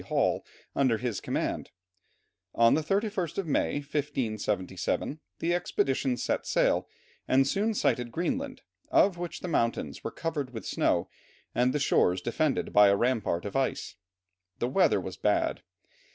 Hall, 0.05 0.43
under 0.75 0.97
his 0.97 1.21
command. 1.21 1.69
On 2.55 2.73
the 2.73 2.81
31st 2.81 3.37
of 3.37 3.45
May, 3.45 3.75
1577, 3.81 5.19
the 5.37 5.53
expedition 5.53 6.17
set 6.17 6.47
sail, 6.47 6.87
and 7.27 7.45
soon 7.47 7.75
sighted 7.75 8.11
Greenland, 8.11 8.63
of 8.89 9.19
which 9.19 9.41
the 9.41 9.47
mountains 9.47 10.03
were 10.03 10.09
covered 10.09 10.55
with 10.55 10.65
snow, 10.65 11.07
and 11.53 11.71
the 11.71 11.77
shores 11.77 12.19
defended 12.19 12.73
by 12.73 12.87
a 12.87 12.95
rampart 12.97 13.45
of 13.45 13.55
ice. 13.55 13.93
The 14.57 14.67
weather 14.69 14.99
was 14.99 15.17
bad. 15.17 15.61